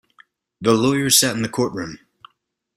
The 0.61 0.73
lawyer 0.73 1.11
sat 1.11 1.35
in 1.35 1.43
the 1.43 1.47
courtroom. 1.47 1.99